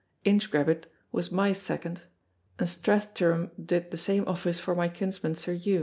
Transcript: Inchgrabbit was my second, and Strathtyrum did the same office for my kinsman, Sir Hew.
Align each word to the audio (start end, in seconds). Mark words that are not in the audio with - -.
Inchgrabbit 0.25 0.85
was 1.11 1.31
my 1.31 1.53
second, 1.53 2.01
and 2.57 2.67
Strathtyrum 2.67 3.51
did 3.63 3.91
the 3.91 3.97
same 3.97 4.27
office 4.27 4.59
for 4.59 4.73
my 4.73 4.87
kinsman, 4.89 5.35
Sir 5.35 5.53
Hew. 5.53 5.79